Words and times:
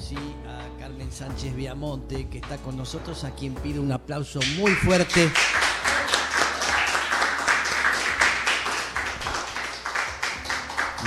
Sí, 0.00 0.16
a 0.46 0.78
Carmen 0.78 1.10
Sánchez 1.10 1.54
Viamonte, 1.54 2.28
que 2.28 2.38
está 2.38 2.56
con 2.58 2.76
nosotros, 2.76 3.24
a 3.24 3.30
quien 3.32 3.54
pido 3.54 3.82
un 3.82 3.92
aplauso 3.92 4.40
muy 4.58 4.72
fuerte. 4.72 5.30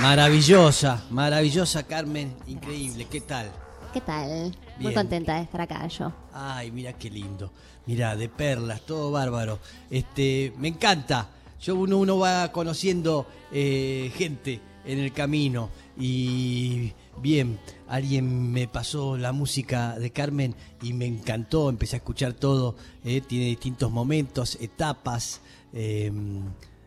Maravillosa, 0.00 1.04
maravillosa 1.10 1.82
Carmen, 1.82 2.34
increíble, 2.46 3.06
¿qué 3.10 3.20
tal? 3.20 3.50
¿Qué 3.92 4.00
tal? 4.00 4.56
Muy 4.78 4.94
contenta 4.94 5.34
de 5.34 5.42
estar 5.42 5.60
acá 5.60 5.86
yo. 5.88 6.12
Ay, 6.32 6.70
mira 6.70 6.92
qué 6.92 7.10
lindo. 7.10 7.50
Mira, 7.86 8.16
de 8.16 8.28
perlas, 8.28 8.82
todo 8.82 9.10
bárbaro. 9.10 9.58
Este, 9.90 10.52
me 10.58 10.68
encanta. 10.68 11.28
Yo 11.60 11.74
uno, 11.74 11.98
uno 11.98 12.18
va 12.18 12.52
conociendo 12.52 13.26
eh, 13.52 14.12
gente 14.16 14.60
en 14.84 14.98
el 15.00 15.12
camino 15.12 15.70
y 15.98 16.92
bien, 17.20 17.58
alguien 17.88 18.50
me 18.52 18.66
pasó 18.68 19.16
la 19.16 19.32
música 19.32 19.98
de 19.98 20.10
Carmen 20.10 20.54
y 20.82 20.92
me 20.92 21.06
encantó. 21.06 21.68
Empecé 21.68 21.96
a 21.96 21.98
escuchar 21.98 22.32
todo. 22.34 22.76
eh, 23.04 23.20
tiene 23.20 23.46
distintos 23.46 23.90
momentos, 23.90 24.56
etapas. 24.60 25.40
eh, 25.72 26.12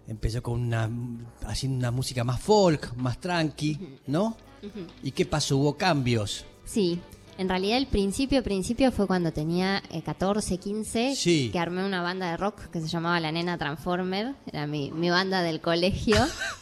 empezó 0.07 0.43
con 0.43 0.59
una 0.61 0.89
haciendo 1.47 1.77
una 1.77 1.91
música 1.91 2.23
más 2.25 2.41
folk, 2.41 2.93
más 2.97 3.19
tranqui, 3.19 3.79
¿no? 4.07 4.35
¿Y 5.01 5.11
qué 5.11 5.25
pasó? 5.25 5.57
Hubo 5.57 5.77
cambios. 5.77 6.45
Sí, 6.65 6.99
en 7.37 7.47
realidad 7.49 7.77
el 7.77 7.87
principio, 7.87 8.43
principio 8.43 8.91
fue 8.91 9.07
cuando 9.07 9.31
tenía 9.31 9.81
eh, 9.91 10.01
14, 10.01 10.57
15, 10.57 11.15
Sí. 11.15 11.49
que 11.51 11.59
armé 11.59 11.85
una 11.85 12.01
banda 12.01 12.29
de 12.31 12.37
rock 12.37 12.69
que 12.69 12.79
se 12.81 12.87
llamaba 12.87 13.19
La 13.21 13.31
Nena 13.31 13.57
Transformer, 13.57 14.35
era 14.45 14.67
mi, 14.67 14.91
mi 14.91 15.09
banda 15.09 15.41
del 15.41 15.61
colegio. 15.61 16.17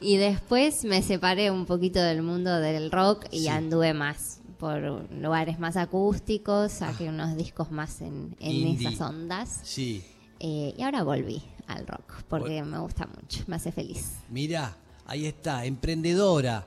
y 0.00 0.16
después 0.16 0.84
me 0.84 1.02
separé 1.02 1.50
un 1.50 1.66
poquito 1.66 2.00
del 2.00 2.22
mundo 2.22 2.58
del 2.60 2.90
rock 2.90 3.26
y 3.30 3.40
Sí. 3.40 3.48
anduve 3.48 3.94
más 3.94 4.40
por 4.58 4.80
lugares 5.12 5.58
más 5.58 5.76
acústicos, 5.76 6.72
saqué 6.72 7.08
unos 7.08 7.36
discos 7.36 7.70
más 7.70 8.00
en, 8.00 8.34
en 8.40 8.66
Ah. 8.66 8.90
Esas 8.90 9.00
ondas. 9.00 9.60
Sí. 9.62 10.02
eh, 10.40 10.74
y 10.76 10.82
ahora 10.82 11.02
volví 11.02 11.42
al 11.66 11.86
rock 11.86 12.22
porque 12.28 12.62
me 12.62 12.78
gusta 12.78 13.06
mucho, 13.06 13.44
me 13.46 13.56
hace 13.56 13.72
feliz. 13.72 14.12
Mira, 14.30 14.76
ahí 15.06 15.26
está, 15.26 15.64
emprendedora. 15.64 16.66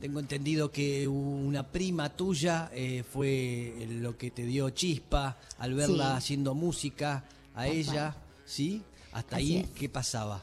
Tengo 0.00 0.20
entendido 0.20 0.70
que 0.70 1.06
una 1.08 1.64
prima 1.66 2.10
tuya 2.10 2.70
eh, 2.72 3.02
fue 3.08 3.86
lo 4.00 4.16
que 4.16 4.30
te 4.30 4.44
dio 4.44 4.70
chispa 4.70 5.36
al 5.58 5.74
verla 5.74 6.10
Sí. 6.12 6.16
haciendo 6.16 6.54
música 6.54 7.24
a 7.54 7.66
ella, 7.66 8.14
¿sí? 8.44 8.82
Hasta 9.12 9.36
Así 9.36 9.56
ahí, 9.56 9.60
es. 9.62 9.70
¿qué 9.70 9.88
pasaba? 9.88 10.40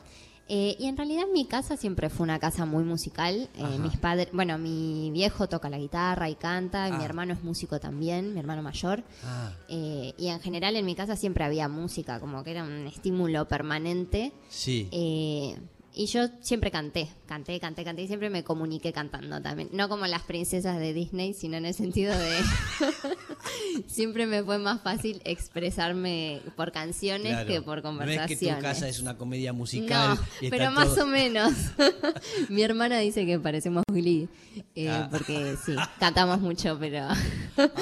Eh, 0.47 0.75
y 0.77 0.85
en 0.85 0.95
realidad 0.95 1.23
mi 1.33 1.45
casa 1.45 1.75
siempre 1.75 2.09
fue 2.11 2.23
una 2.23 2.37
casa 2.37 2.65
muy 2.65 2.83
musical. 2.83 3.49
Eh, 3.55 3.79
mis 3.79 3.97
padres, 3.97 4.27
bueno, 4.31 4.57
mi 4.59 5.09
viejo 5.11 5.49
toca 5.49 5.69
la 5.71 5.79
guitarra 5.79 6.29
y 6.29 6.35
canta, 6.35 6.87
y 6.87 6.91
Ah. 6.91 6.97
mi 6.99 7.03
hermano 7.03 7.33
es 7.33 7.43
músico 7.43 7.79
también, 7.79 8.33
mi 8.33 8.39
hermano 8.39 8.61
mayor. 8.61 9.03
Ah, 9.23 9.51
Eh, 9.69 10.13
y 10.17 10.27
en 10.27 10.39
general 10.41 10.75
en 10.75 10.85
mi 10.85 10.93
casa 10.95 11.15
siempre 11.15 11.43
había 11.43 11.67
música, 11.67 12.19
como 12.19 12.43
que 12.43 12.51
era 12.51 12.63
un 12.63 12.85
estímulo 12.87 13.47
permanente. 13.47 14.33
sí. 14.49 14.87
Y 15.97 16.07
yo 16.07 16.27
siempre 16.41 16.71
canté, 16.71 17.07
canté, 17.25 17.57
canté, 17.59 17.85
canté 17.85 18.01
y 18.01 18.07
siempre 18.07 18.29
me 18.29 18.43
comuniqué 18.43 18.91
cantando 18.91 19.41
también. 19.41 19.69
No 19.71 19.87
como 19.87 20.05
las 20.07 20.23
princesas 20.23 20.77
de 20.77 20.91
Disney, 20.93 21.33
sino 21.33 21.55
en 21.55 21.65
el 21.65 21.73
sentido 21.73 22.13
de... 22.17 22.37
siempre 23.87 24.25
me 24.25 24.43
fue 24.43 24.57
más 24.57 24.81
fácil 24.81 25.21
expresarme 25.25 26.41
por 26.55 26.71
canciones 26.71 27.31
claro. 27.31 27.47
que 27.47 27.61
por 27.61 27.77
No 27.77 27.83
conversaciones. 27.83 28.31
es 28.41 28.47
que 28.49 28.55
tu 28.55 28.61
casa 28.61 28.87
es 28.89 28.99
una 28.99 29.17
comedia 29.17 29.53
musical. 29.53 30.17
No, 30.17 30.49
pero 30.49 30.71
más 30.71 30.95
todo- 30.95 31.05
o 31.05 31.07
menos. 31.07 31.53
Mi 32.49 32.61
hermana 32.63 32.99
dice 32.99 33.25
que 33.25 33.39
parecemos 33.39 33.83
Glee, 33.91 34.27
eh, 34.75 34.89
Ah. 34.89 35.07
porque 35.09 35.55
sí, 35.65 35.75
cantamos 35.99 36.39
mucho, 36.41 36.77
pero 36.79 37.07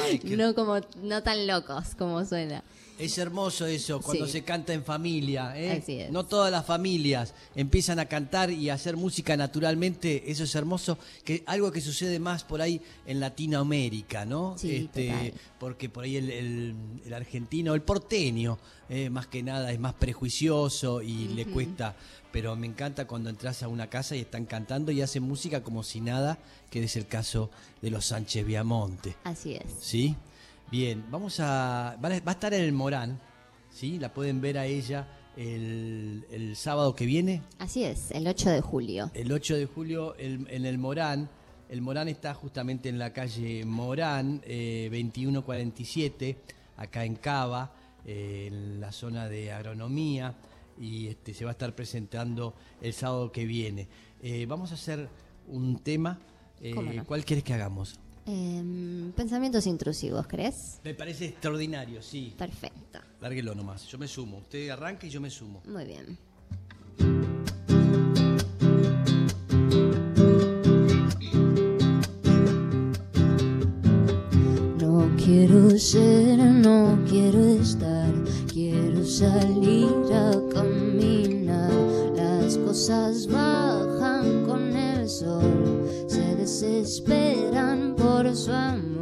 Ay, 0.04 0.20
qué- 0.20 0.38
no 0.38 0.54
como 0.56 0.80
no 1.02 1.24
tan 1.24 1.48
locos 1.48 1.96
como 1.96 2.24
suena. 2.26 2.64
Es 3.00 3.18
hermoso 3.18 3.66
eso, 3.66 4.00
cuando 4.02 4.26
Sí. 4.28 4.34
se 4.34 4.44
canta 4.44 4.72
en 4.74 4.84
familia. 4.84 5.54
¿eh? 5.60 5.80
Así 5.82 6.00
es. 6.00 6.12
No 6.12 6.26
todas 6.26 6.52
las 6.52 6.66
familias 6.66 7.34
empiezan 7.56 7.98
a 8.00 8.06
cantar 8.06 8.52
y 8.52 8.70
a 8.70 8.76
hacer 8.76 8.96
música 8.98 9.36
naturalmente. 9.36 10.30
Eso 10.32 10.44
es 10.44 10.54
hermoso. 10.56 10.98
Que 11.24 11.44
algo 11.48 11.72
que 11.72 11.82
sucede 11.82 12.20
más 12.20 12.44
por 12.44 12.62
ahí 12.62 12.80
en 13.08 13.20
Latinoamérica, 13.20 14.26
¿no? 14.26 14.56
Este, 14.56 14.80
Sí, 14.80 14.88
total. 15.10 15.34
porque 15.60 15.90
por 15.90 16.04
ahí 16.04 16.18
el, 16.18 16.30
el- 16.30 16.76
el 17.06 17.14
argentino, 17.14 17.74
el 17.74 17.82
porteño, 17.82 18.60
eh, 18.90 19.10
más 19.10 19.28
que 19.28 19.42
nada 19.44 19.72
es 19.72 19.80
más 19.80 19.94
prejuicioso 19.94 21.02
y 21.02 21.30
le 21.30 21.46
cuesta. 21.46 21.96
Pero 22.32 22.56
me 22.56 22.68
encanta 22.68 23.06
cuando 23.06 23.30
entras 23.30 23.62
a 23.64 23.68
una 23.68 23.90
casa 23.90 24.16
y 24.16 24.20
están 24.22 24.46
cantando 24.46 24.92
y 24.92 25.02
hacen 25.02 25.24
música 25.24 25.62
como 25.64 25.84
si 25.84 26.02
nada, 26.02 26.38
que 26.72 26.84
es 26.84 26.96
el 26.96 27.06
caso 27.08 27.50
de 27.82 27.92
los 27.92 28.06
Sánchez 28.06 28.46
Viamonte. 28.46 29.16
Así 29.24 29.54
es. 29.56 29.64
¿Sí? 29.82 30.16
Bien, 30.74 31.06
vamos 31.12 31.40
a. 31.40 31.96
Va 32.04 32.10
a 32.10 32.32
estar 32.32 32.52
en 32.52 32.64
el 32.64 32.72
Morán, 32.74 33.20
¿sí? 33.70 34.00
La 34.00 34.12
pueden 34.12 34.42
ver 34.42 34.58
a 34.58 34.66
ella 34.66 35.08
el, 35.38 36.26
el 36.32 36.56
sábado 36.56 36.96
que 36.96 37.06
viene, 37.06 37.44
Así 37.60 37.84
es, 37.84 38.10
el 38.10 38.28
8 38.28 38.50
de 38.50 38.62
julio. 38.62 39.12
el 39.14 39.32
8 39.32 39.56
de 39.56 39.68
julio, 39.68 40.16
el- 40.16 40.48
en 40.50 40.66
el 40.66 40.80
Morán. 40.80 41.30
El 41.70 41.82
Morán 41.84 42.08
está 42.08 42.34
justamente 42.34 42.90
en 42.90 42.98
la 42.98 43.14
calle 43.14 43.64
Morán, 43.66 44.42
eh, 44.46 44.90
2147, 44.92 46.38
acá 46.78 47.06
en 47.06 47.18
Cava, 47.18 47.72
eh, 48.06 48.46
en 48.52 48.80
la 48.82 48.92
zona 48.92 49.30
de 49.30 49.52
agronomía, 49.52 50.34
y 50.80 51.06
este, 51.06 51.36
se 51.36 51.46
va 51.46 51.52
a 51.52 51.54
estar 51.54 51.76
presentando 51.76 52.56
el 52.82 52.94
sábado 52.94 53.32
que 53.32 53.46
viene. 53.46 53.88
Eh, 54.24 54.48
vamos 54.48 54.72
a 54.72 54.74
hacer 54.74 55.08
un 55.48 55.78
tema. 55.84 56.20
eh. 56.62 56.74
¿Cuál 57.06 57.24
quieres 57.26 57.44
que 57.44 57.54
hagamos? 57.54 58.00
Em, 58.26 59.12
pensamientos 59.12 59.68
intrusivos, 59.68 60.28
¿crees? 60.28 60.80
Me 60.84 60.94
parece 60.94 61.26
extraordinario, 61.26 62.02
sí. 62.02 62.34
Perfecto. 62.38 63.00
Lárguelo 63.20 63.54
nomás, 63.54 63.86
yo 63.88 63.98
me 63.98 64.08
sumo. 64.08 64.38
Usted 64.38 64.70
arranca 64.70 65.06
y 65.06 65.10
yo 65.10 65.20
me 65.20 65.30
sumo. 65.30 65.62
Muy 65.66 65.86
bien. 65.86 66.18
No 74.80 75.10
quiero 75.18 75.78
ser, 75.78 76.38
no 76.38 76.98
quiero 77.10 77.40
estar, 77.62 78.12
quiero 78.52 79.04
salir 79.06 79.88
a 80.14 80.32
caminar. 80.54 81.72
Las 82.16 82.58
cosas 82.58 83.28
bajan 83.28 84.46
con 84.46 84.76
el 84.76 85.10
sol, 85.10 85.73
desesperan 86.62 87.96
por 87.96 88.36
su 88.36 88.52
amor. 88.52 88.93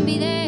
Soy 0.00 0.39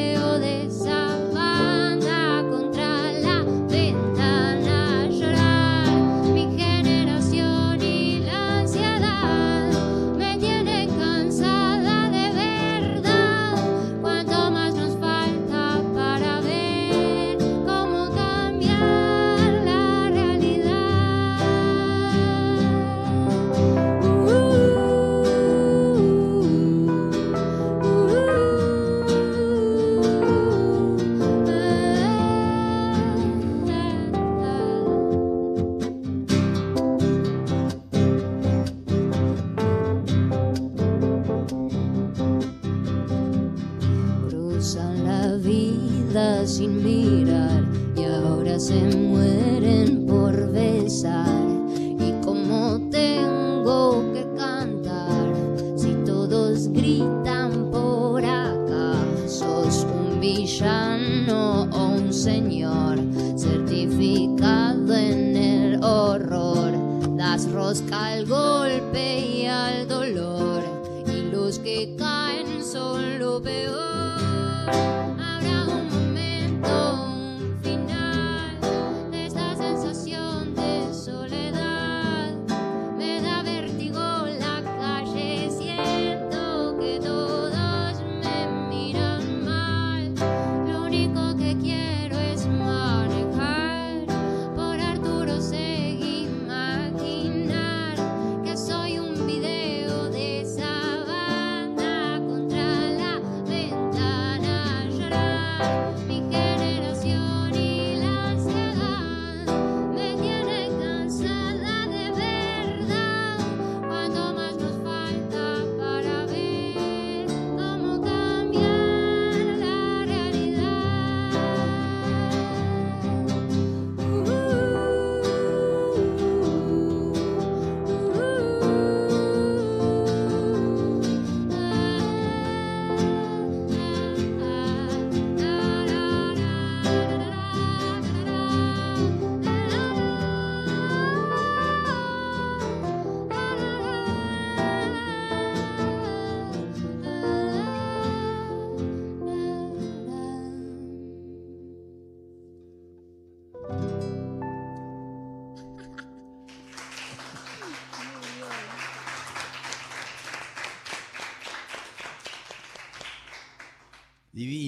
gritan 56.72 57.70
por 57.70 58.24
acá. 58.24 58.94
Sos 59.26 59.84
un 59.84 60.20
villano 60.20 61.68
o 61.72 61.86
un 61.96 62.12
señor, 62.12 62.98
certificado 63.36 64.94
en 64.94 65.36
el 65.36 65.84
horror. 65.84 66.72
Das 67.16 67.50
rosca 67.50 68.06
al 68.06 68.26
golpe. 68.26 68.81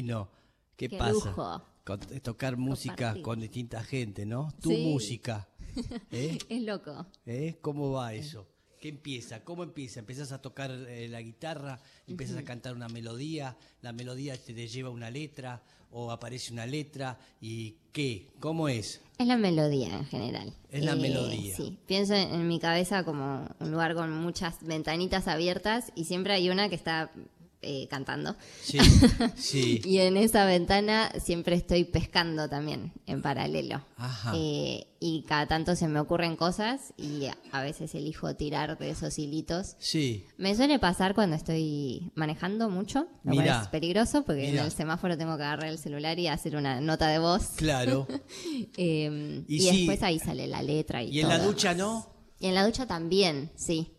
Divino. 0.05 0.29
¿Qué, 0.77 0.89
Qué 0.89 0.99
pasa? 0.99 1.13
lujo. 1.13 1.63
Con- 1.85 2.01
eh, 2.13 2.21
tocar 2.21 2.57
música 2.57 2.95
Compartir. 2.97 3.23
con 3.23 3.41
distinta 3.41 3.83
gente, 3.85 4.27
¿no? 4.27 4.53
Tu 4.61 4.71
Sí. 4.71 4.85
música. 4.85 5.49
¿Eh? 6.11 6.39
Es 6.49 6.63
loco. 6.63 7.07
¿Eh? 7.27 7.59
¿Cómo 7.61 7.93
va 7.93 8.15
eso? 8.15 8.47
¿Qué 8.81 8.89
empieza? 8.91 9.43
¿Cómo 9.45 9.63
empieza? 9.63 10.01
¿Empezás 10.01 10.33
a 10.33 10.43
tocar 10.43 10.71
eh, 10.71 11.09
la 11.09 11.21
guitarra? 11.23 11.81
¿Empiezas 12.07 12.37
a 12.37 12.45
cantar 12.45 12.75
una 12.75 12.89
melodía? 12.89 13.57
¿La 13.81 13.93
melodía 13.93 14.37
te, 14.37 14.53
te 14.53 14.69
lleva 14.69 14.91
una 14.91 15.11
letra? 15.11 15.63
¿O 15.91 16.11
aparece 16.11 16.53
una 16.53 16.67
letra? 16.67 17.19
¿Y 17.41 17.77
qué? 17.93 18.33
¿Cómo 18.41 18.69
es? 18.69 19.01
Es 19.19 19.27
la 19.27 19.37
melodía 19.39 19.95
en 19.97 20.05
general. 20.07 20.49
Eh, 20.69 20.79
Es 20.79 20.85
la 20.85 20.97
melodía. 20.97 21.55
Sí, 21.57 21.79
pienso 21.87 22.15
en, 22.15 22.35
en 22.35 22.49
mi 22.49 22.59
cabeza 22.59 23.05
como 23.05 23.49
un 23.61 23.71
lugar 23.71 23.95
con 23.95 24.11
muchas 24.13 24.63
ventanitas 24.63 25.29
abiertas 25.29 25.93
y 25.95 26.05
siempre 26.05 26.35
hay 26.35 26.51
una 26.51 26.69
que 26.69 26.75
está 26.75 27.11
eh, 27.65 27.87
cantando. 27.91 28.37
Sí, 28.63 28.79
sí. 29.37 29.81
Y 29.85 29.99
en 29.99 30.17
esa 30.17 30.45
ventana 30.47 31.11
siempre 31.23 31.57
estoy 31.57 31.85
pescando 31.85 32.49
también, 32.49 32.93
en 33.07 33.23
paralelo. 33.23 33.85
Ajá. 33.97 34.33
Eh, 34.37 34.87
y 35.01 35.23
cada 35.29 35.47
tanto 35.47 35.77
se 35.77 35.87
me 35.89 36.01
ocurren 36.01 36.37
cosas 36.37 36.95
y 36.97 37.27
a 37.53 37.63
veces 37.63 37.95
elijo 37.95 38.35
tirar 38.37 38.79
de 38.79 38.91
esos 38.91 39.19
hilitos. 39.19 39.77
Sí. 39.79 40.25
Me 40.39 40.55
suele 40.55 40.79
pasar 40.79 41.15
cuando 41.15 41.37
estoy 41.37 42.11
manejando 42.15 42.71
mucho, 42.71 43.07
lo 43.23 43.35
cual 43.35 43.47
es 43.63 43.69
peligroso 43.69 44.25
porque 44.25 44.43
Mirá. 44.47 44.61
en 44.61 44.67
el 44.67 44.73
semáforo 44.73 45.19
tengo 45.19 45.37
que 45.37 45.43
agarrar 45.43 45.69
el 45.69 45.79
celular 45.79 46.19
y 46.19 46.29
hacer 46.29 46.57
una 46.57 46.81
nota 46.81 47.09
de 47.09 47.19
voz. 47.19 47.49
Claro. 47.57 48.07
Eh, 48.77 49.45
Y 49.49 49.65
después 49.71 50.03
ahí 50.03 50.19
sale 50.19 50.47
la 50.47 50.63
letra 50.63 51.03
y 51.03 51.11
¿Y 51.11 51.21
en 51.21 51.29
la 51.29 51.39
ducha 51.39 51.75
no? 51.75 52.09
Y 52.41 52.47
en 52.47 52.55
la 52.55 52.65
ducha 52.67 52.87
también, 52.87 53.51
sí. 53.57 53.94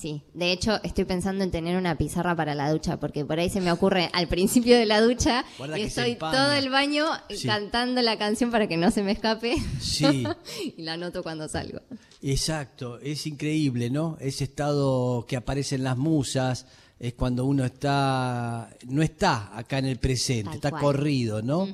Sí, 0.00 0.22
de 0.32 0.52
hecho 0.52 0.80
estoy 0.84 1.04
pensando 1.06 1.42
en 1.42 1.50
tener 1.50 1.76
una 1.76 1.98
pizarra 1.98 2.36
para 2.36 2.54
la 2.54 2.70
ducha, 2.70 3.00
porque 3.00 3.24
por 3.24 3.40
ahí 3.40 3.50
se 3.50 3.60
me 3.60 3.72
ocurre 3.72 4.10
al 4.12 4.28
principio 4.28 4.76
de 4.78 4.86
la 4.86 5.00
ducha 5.00 5.44
Guarda 5.58 5.76
y 5.76 5.82
estoy 5.82 6.14
todo 6.14 6.52
el 6.52 6.70
baño 6.70 7.04
Sí. 7.30 7.48
cantando 7.48 8.00
la 8.02 8.16
canción 8.16 8.52
para 8.52 8.68
que 8.68 8.76
no 8.76 8.92
se 8.92 9.02
me 9.02 9.10
escape 9.10 9.56
Sí. 9.80 10.24
y 10.76 10.82
la 10.82 10.92
anoto 10.92 11.24
cuando 11.24 11.48
salgo. 11.48 11.80
Exacto, 12.22 13.00
es 13.00 13.26
increíble, 13.26 13.90
¿no? 13.90 14.16
Ese 14.20 14.44
estado 14.44 15.24
que 15.26 15.36
aparecen 15.36 15.82
las 15.82 15.96
musas 15.96 16.66
es 17.00 17.14
cuando 17.14 17.44
uno 17.44 17.64
está, 17.64 18.70
no 18.86 19.02
está 19.02 19.56
acá 19.56 19.78
en 19.78 19.86
el 19.86 19.98
presente, 19.98 20.44
Tal 20.44 20.54
está 20.54 20.70
cual. 20.70 20.82
corrido, 20.82 21.42
¿no? 21.42 21.68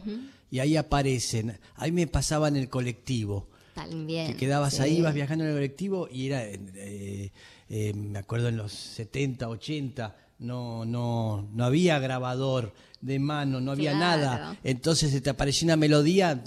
Y 0.51 0.61
ahí 0.61 0.77
aparecen. 0.77 1.59
A 1.77 1.85
mí 1.85 1.93
me 1.93 2.07
pasaba 2.07 2.49
en 2.49 2.57
el 2.57 2.69
colectivo, 2.69 3.49
También. 3.75 4.29
que 4.29 4.37
quedabas 4.37 4.75
sí. 4.77 4.83
ahí, 4.83 4.99
ibas 4.99 5.13
viajando 5.15 5.45
en 5.45 5.51
el 5.51 5.57
colectivo 5.57 6.09
y 6.11 6.27
era, 6.27 6.45
eh, 6.47 7.33
eh, 7.77 7.93
me 7.95 8.19
acuerdo 8.21 8.49
en 8.49 8.57
los 8.57 8.73
70, 8.73 9.49
80, 9.49 10.15
no, 10.39 10.85
no, 10.85 11.49
no 11.53 11.65
había 11.65 11.99
grabador 11.99 12.73
de 13.01 13.19
mano, 13.19 13.61
no 13.61 13.73
había 13.73 13.91
Claro. 13.93 14.23
nada. 14.23 14.57
Entonces 14.65 15.11
se 15.11 15.21
te 15.21 15.29
aparecía 15.31 15.67
una 15.67 15.77
melodía 15.77 16.43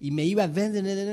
y 0.00 0.10
me 0.10 0.24
iba, 0.24 0.48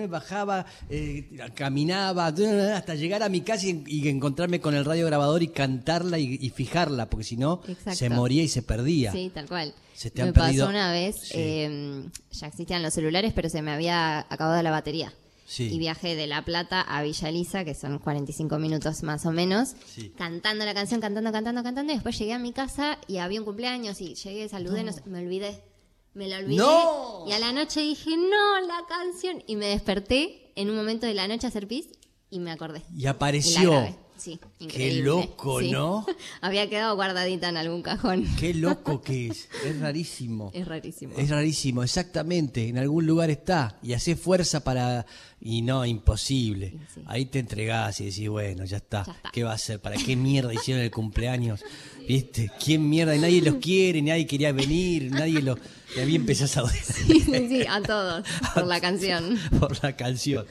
bajaba, 0.07 0.65
eh, 0.89 1.29
caminaba 1.53 2.27
hasta 2.27 2.95
llegar 2.95 3.21
a 3.21 3.29
mi 3.29 3.41
casa 3.41 3.67
y, 3.67 3.83
y 3.85 4.07
encontrarme 4.07 4.59
con 4.59 4.73
el 4.75 4.83
radio 4.85 5.05
grabador 5.05 5.43
y 5.43 5.49
cantarla 5.49 6.17
y, 6.17 6.37
y 6.41 6.49
fijarla, 6.49 7.09
porque 7.09 7.23
si 7.23 7.37
no 7.37 7.61
se 7.93 8.09
moría 8.09 8.41
y 8.43 8.47
se 8.47 8.61
perdía. 8.63 9.11
Sí, 9.11 9.31
tal 9.33 9.47
cual. 9.47 9.73
Se 9.93 10.09
te 10.11 10.21
me 10.23 10.29
han 10.29 10.33
perdido- 10.33 10.65
pasó 10.65 10.69
una 10.77 10.91
vez, 10.91 11.15
Sí. 11.21 11.33
eh, 11.35 12.05
ya 12.31 12.47
existían 12.47 12.81
los 12.81 12.93
celulares, 12.93 13.33
pero 13.35 13.49
se 13.49 13.61
me 13.61 13.71
había 13.71 14.19
acabado 14.29 14.61
la 14.63 14.71
batería. 14.71 15.13
Sí. 15.51 15.63
Y 15.73 15.79
viajé 15.79 16.15
de 16.15 16.27
La 16.27 16.45
Plata 16.45 16.79
a 16.79 17.01
Villa 17.01 17.27
Elisa, 17.29 17.65
que 17.65 17.73
son 17.73 17.97
45 17.97 18.59
minutos 18.59 19.01
más 19.01 19.25
o 19.25 19.31
menos, 19.31 19.75
Sí. 19.87 20.13
cantando 20.15 20.63
la 20.63 20.75
canción, 20.75 21.01
cantando, 21.01 21.31
cantando, 21.31 21.63
cantando. 21.63 21.91
Y 21.91 21.95
después 21.95 22.19
llegué 22.19 22.33
a 22.33 22.39
mi 22.39 22.53
casa 22.53 22.99
y 23.07 23.17
había 23.17 23.39
un 23.39 23.45
cumpleaños 23.45 23.99
y 23.99 24.13
llegué, 24.13 24.47
saludé, 24.47 24.83
no 24.83 24.91
me 25.07 25.17
olvidé. 25.19 25.63
Me 26.13 26.27
la 26.27 26.37
olvidé. 26.37 26.57
¡No! 26.57 27.25
Y 27.27 27.31
a 27.31 27.39
la 27.39 27.51
noche 27.51 27.81
dije, 27.81 28.11
no, 28.15 28.61
la 28.67 28.83
canción. 28.87 29.43
Y 29.47 29.55
me 29.55 29.65
desperté 29.65 30.51
en 30.55 30.69
un 30.69 30.75
momento 30.75 31.07
de 31.07 31.15
la 31.15 31.27
noche 31.27 31.47
a 31.47 31.49
hacer 31.49 31.67
pis 31.67 31.87
y 32.29 32.37
me 32.39 32.51
acordé. 32.51 32.83
Y 32.95 33.07
apareció. 33.07 33.87
Sí, 34.19 34.39
increíble. 34.59 35.03
loco, 35.03 35.59
Sí. 35.61 35.71
¿no? 35.71 36.05
Había 36.41 36.69
quedado 36.69 36.95
guardadita 36.95 37.49
en 37.49 37.57
algún 37.57 37.81
cajón. 37.81 38.25
Qué 38.39 38.53
loco 38.53 39.01
que 39.01 39.27
es. 39.27 39.47
Es 39.65 39.79
rarísimo. 39.79 40.51
Es 40.53 40.67
rarísimo. 40.67 41.13
Es 41.17 41.29
rarísimo, 41.29 41.83
exactamente. 41.83 42.67
En 42.67 42.77
algún 42.77 43.05
lugar 43.05 43.29
está. 43.29 43.77
Y 43.81 43.93
hace 43.93 44.15
fuerza 44.15 44.63
para. 44.63 45.05
Y 45.41 45.61
no, 45.61 45.85
imposible. 45.85 46.75
Sí. 46.93 47.01
Ahí 47.05 47.25
te 47.25 47.39
entregás 47.39 48.01
y 48.01 48.05
decís, 48.05 48.27
bueno, 48.29 48.65
ya 48.65 48.77
está. 48.77 49.05
Ya 49.05 49.11
está. 49.13 49.31
¿Qué 49.31 49.43
va 49.43 49.51
a 49.51 49.55
hacer? 49.55 49.79
¿Para 49.79 49.95
qué 49.95 50.15
mierda 50.15 50.53
hicieron 50.53 50.83
el 50.83 50.91
cumpleaños? 50.91 51.61
¿Viste? 52.07 52.51
¿Quién 52.63 52.89
mierda? 52.89 53.15
Y 53.15 53.19
nadie 53.19 53.41
los 53.41 53.55
quiere, 53.55 54.01
nadie 54.01 54.27
quería 54.27 54.51
venir, 54.51 55.11
nadie 55.11 55.41
los. 55.41 55.57
Y 55.95 55.99
ahí 55.99 56.15
empezás 56.15 56.57
a 56.57 56.67
sí, 56.69 57.21
sí, 57.23 57.63
a 57.67 57.81
todos, 57.81 58.25
por 58.53 58.67
la 58.67 58.79
canción. 58.81 59.39
por 59.59 59.81
la 59.83 59.95
canción. 59.95 60.45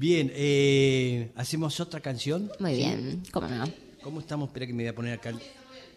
Bien, 0.00 0.32
eh, 0.34 1.30
¿hacemos 1.36 1.78
otra 1.78 2.00
canción? 2.00 2.50
Muy 2.58 2.74
bien, 2.74 3.22
cómo 3.32 3.48
no. 3.48 3.64
¿Cómo 4.02 4.20
estamos? 4.20 4.48
Espera 4.48 4.66
que 4.66 4.72
me 4.72 4.84
voy 4.84 4.88
a 4.88 4.94
poner 4.94 5.12
acá 5.12 5.28
el, 5.28 5.38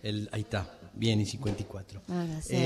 el- 0.03 0.29
ahí 0.33 0.41
está, 0.41 0.69
bien, 0.93 1.21
y 1.21 1.25
54. 1.25 2.01
Vamos 2.09 2.29
a 2.35 2.37
hacer- 2.39 2.57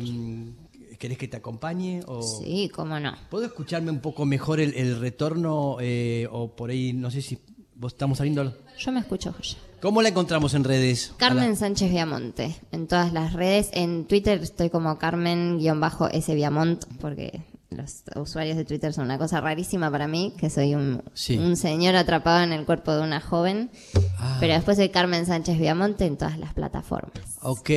Eh, 0.00 0.52
¿Querés 0.96 1.18
que 1.18 1.26
te 1.26 1.36
acompañe? 1.36 2.02
O... 2.06 2.22
Sí, 2.22 2.70
cómo 2.72 3.00
no. 3.00 3.12
¿Puedo 3.28 3.44
escucharme 3.46 3.90
un 3.90 3.98
poco 3.98 4.24
mejor 4.24 4.60
el, 4.60 4.72
el 4.74 5.00
retorno? 5.00 5.78
eh, 5.80 6.28
o 6.30 6.54
por 6.54 6.70
ahí, 6.70 6.92
no 6.92 7.10
sé 7.10 7.22
si 7.22 7.38
vos 7.74 7.92
estamos 7.94 8.18
saliendo. 8.18 8.56
Yo 8.78 8.92
me 8.92 9.00
escucho 9.00 9.34
ya. 9.42 9.56
¿Cómo 9.82 10.00
la 10.00 10.10
encontramos 10.10 10.54
en 10.54 10.62
redes? 10.62 11.12
Carmen 11.16 11.50
la- 11.50 11.56
Sánchez 11.56 11.90
Viamonte, 11.90 12.54
en 12.70 12.86
todas 12.86 13.12
las 13.12 13.32
redes. 13.32 13.70
En 13.72 14.04
Twitter 14.06 14.40
estoy 14.44 14.70
como 14.70 14.96
Carmen-S 14.96 16.34
Viamont, 16.36 16.84
porque 17.00 17.42
los 17.70 18.02
usuarios 18.16 18.56
de 18.56 18.64
Twitter 18.64 18.92
son 18.94 19.04
una 19.04 19.18
cosa 19.18 19.40
rarísima 19.40 19.90
para 19.90 20.08
mí, 20.08 20.32
que 20.38 20.48
soy 20.50 20.74
un, 20.74 21.02
Sí. 21.14 21.36
un 21.36 21.56
señor 21.56 21.96
atrapado 21.96 22.42
en 22.42 22.52
el 22.52 22.64
cuerpo 22.64 22.92
de 22.94 23.02
una 23.02 23.20
joven. 23.20 23.70
Ah. 24.18 24.38
Pero 24.40 24.54
después 24.54 24.78
soy 24.78 24.88
Carmen 24.88 25.26
Sánchez 25.26 25.58
Viamonte 25.58 26.06
en 26.06 26.16
todas 26.16 26.38
las 26.38 26.54
plataformas. 26.54 27.36
Ok, 27.42 27.70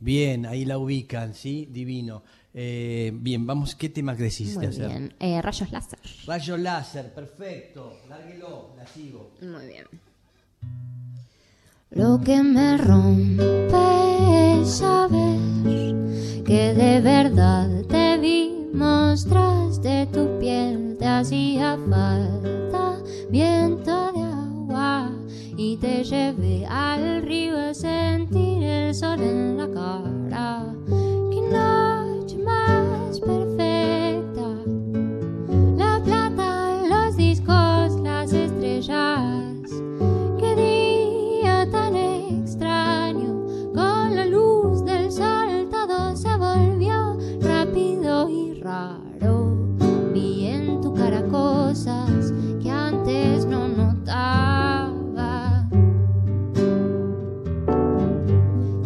bien, 0.00 0.46
ahí 0.46 0.64
la 0.64 0.78
ubican, 0.78 1.34
¿sí? 1.34 1.68
Divino. 1.70 2.22
Eh, 2.54 3.10
bien, 3.14 3.46
vamos, 3.46 3.74
¿qué 3.74 3.88
tema 3.88 4.14
decís 4.14 4.54
Muy 4.56 4.66
hacer? 4.66 4.86
bien. 4.88 5.14
Eh, 5.20 5.42
rayos 5.42 5.70
láser. 5.72 5.98
Rayo 6.26 6.56
láser, 6.56 7.12
perfecto. 7.12 7.98
Lárguelo, 8.08 8.70
la 8.76 8.86
sigo. 8.86 9.32
Muy 9.42 9.66
bien. 9.66 9.84
Lo 11.90 12.20
que 12.20 12.42
me 12.42 12.76
rompe 12.76 13.42
es 14.60 14.68
saber 14.78 15.38
que 16.44 16.74
de 16.74 17.00
verdad 17.00 17.82
te 17.88 18.18
vi 18.18 18.52
tras 19.28 19.80
de 19.82 20.06
tu 20.12 20.38
piel, 20.40 20.96
te 20.98 21.06
hacía 21.06 21.78
falta 21.88 22.96
viento 23.30 24.12
de 24.12 24.22
agua 24.22 25.10
y 25.56 25.76
te 25.76 26.02
llevé 26.02 26.66
al 26.66 27.22
río 27.22 27.56
a 27.56 27.72
sentir 27.72 28.64
el 28.64 28.94
sol 28.94 29.20
en 29.20 29.58
la 29.58 29.68
cara. 29.68 30.43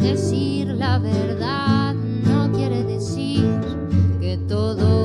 Decir 0.09 0.69
la 0.69 0.97
verdad 0.97 1.93
no 1.93 2.51
quiere 2.51 2.83
decir 2.83 3.45
que 4.19 4.39
todos 4.47 4.98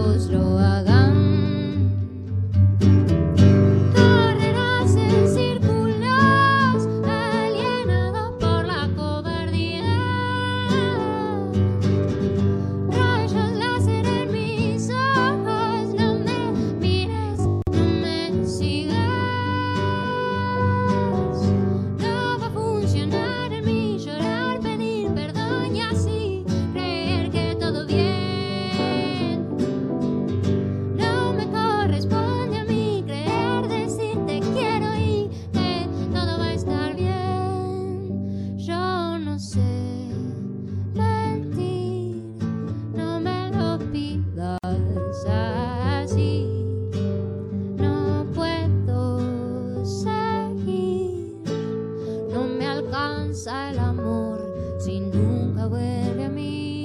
el 53.47 53.79
amor 53.79 54.41
si 54.79 55.01
nunca 55.01 55.67
vuelve 55.67 56.25
a 56.25 56.29
mí. 56.31 56.83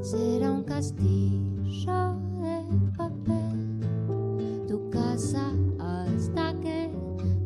Será 0.00 0.52
un 0.52 0.62
castillo 0.62 2.14
de 2.40 2.64
papel, 2.96 3.80
tu 4.68 4.88
casa 4.90 5.50
hasta 5.80 6.54
que 6.60 6.88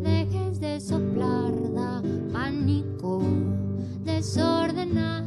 dejes 0.00 0.60
de 0.60 0.78
soplar, 0.80 1.52
da 1.74 2.02
pánico, 2.32 3.22
desordenar 4.04 5.24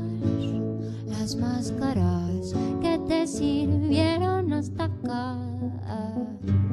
las 1.08 1.36
máscaras 1.36 2.54
que 2.82 3.00
te 3.08 3.26
sirvieron 3.26 4.39
alltaf 4.60 4.92
gott 5.04 6.69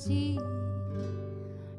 así. 0.00 0.38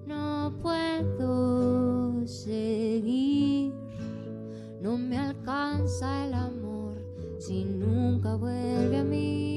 No 0.05 0.53
puedo 0.61 2.27
seguir, 2.27 3.73
no 4.79 4.95
me 4.95 5.17
alcanza 5.17 6.25
el 6.25 6.35
amor 6.35 7.03
si 7.39 7.65
nunca 7.65 8.35
vuelve 8.35 8.99
a 8.99 9.03
mí. 9.03 9.47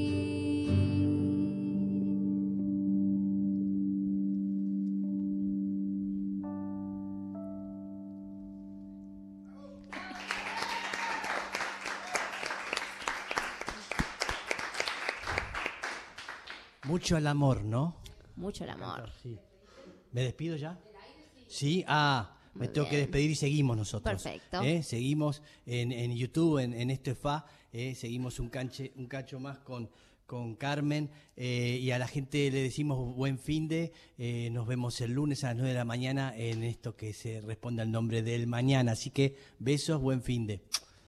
Mucho 16.87 17.17
el 17.17 17.27
amor, 17.27 17.63
¿no? 17.63 18.04
Mucho 18.35 18.63
el 18.63 18.69
amor. 18.69 19.11
Sí. 19.21 19.37
¿Me 20.11 20.21
despido 20.21 20.55
ya? 20.55 20.79
Sí, 21.47 21.83
ah, 21.87 22.37
me 22.53 22.65
Muy 22.65 22.73
tengo 22.73 22.89
que 22.89 22.97
despedir 22.97 23.31
y 23.31 23.35
seguimos 23.35 23.77
nosotros. 23.77 24.21
Perfecto. 24.21 24.61
¿eh? 24.61 24.81
Seguimos 24.83 25.41
en, 25.65 25.91
en 25.91 26.15
YouTube, 26.15 26.59
en, 26.59 26.73
en 26.73 26.89
Esto 26.89 27.11
es 27.11 27.17
Fa, 27.17 27.45
¿eh? 27.71 27.95
seguimos 27.95 28.39
un, 28.39 28.49
canche, 28.49 28.93
un 28.95 29.07
cacho 29.07 29.39
más 29.39 29.59
con, 29.59 29.89
con 30.25 30.55
Carmen 30.55 31.09
eh, 31.35 31.79
y 31.81 31.91
a 31.91 31.99
la 31.99 32.07
gente 32.07 32.49
le 32.49 32.61
decimos 32.61 33.15
buen 33.15 33.37
fin 33.37 33.67
de, 33.67 33.91
eh, 34.17 34.49
nos 34.51 34.67
vemos 34.67 34.99
el 35.01 35.11
lunes 35.11 35.43
a 35.43 35.47
las 35.47 35.57
9 35.57 35.69
de 35.69 35.75
la 35.75 35.85
mañana 35.85 36.33
en 36.35 36.63
esto 36.63 36.95
que 36.95 37.13
se 37.13 37.41
responde 37.41 37.81
al 37.81 37.91
nombre 37.91 38.21
del 38.21 38.47
mañana, 38.47 38.93
así 38.93 39.09
que 39.09 39.35
besos, 39.59 40.01
buen 40.01 40.21
fin 40.21 40.47
de. 40.47 40.61